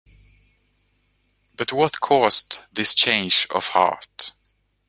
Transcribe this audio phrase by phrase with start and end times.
[1.55, 4.31] But what caused this change of heart?